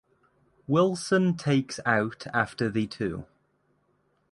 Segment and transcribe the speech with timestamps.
[0.65, 3.27] Wilson takes out after the two.